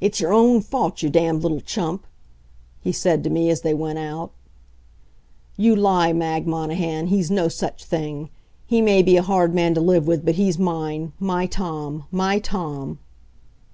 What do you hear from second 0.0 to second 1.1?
"It's your own fault, you